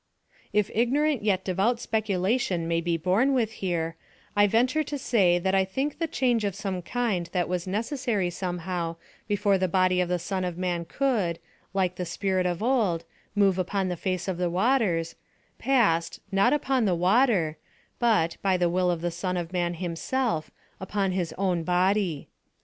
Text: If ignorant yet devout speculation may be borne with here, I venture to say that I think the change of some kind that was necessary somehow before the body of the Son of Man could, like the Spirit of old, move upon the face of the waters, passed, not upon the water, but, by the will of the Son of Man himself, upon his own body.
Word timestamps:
If 0.51 0.71
ignorant 0.73 1.23
yet 1.23 1.45
devout 1.45 1.79
speculation 1.79 2.67
may 2.67 2.81
be 2.81 2.97
borne 2.97 3.35
with 3.35 3.51
here, 3.51 3.97
I 4.35 4.47
venture 4.47 4.81
to 4.81 4.97
say 4.97 5.37
that 5.37 5.53
I 5.53 5.63
think 5.63 5.99
the 5.99 6.07
change 6.07 6.43
of 6.43 6.55
some 6.55 6.81
kind 6.81 7.29
that 7.33 7.47
was 7.47 7.67
necessary 7.67 8.31
somehow 8.31 8.95
before 9.27 9.59
the 9.59 9.67
body 9.67 10.01
of 10.01 10.09
the 10.09 10.17
Son 10.17 10.43
of 10.43 10.57
Man 10.57 10.85
could, 10.85 11.37
like 11.75 11.97
the 11.97 12.05
Spirit 12.07 12.47
of 12.47 12.63
old, 12.63 13.05
move 13.35 13.59
upon 13.59 13.89
the 13.89 13.95
face 13.95 14.27
of 14.27 14.39
the 14.39 14.49
waters, 14.49 15.13
passed, 15.59 16.19
not 16.31 16.51
upon 16.51 16.85
the 16.85 16.95
water, 16.95 17.57
but, 17.99 18.37
by 18.41 18.57
the 18.57 18.69
will 18.69 18.89
of 18.89 19.01
the 19.01 19.11
Son 19.11 19.37
of 19.37 19.53
Man 19.53 19.75
himself, 19.75 20.49
upon 20.79 21.11
his 21.11 21.31
own 21.37 21.61
body. 21.61 22.27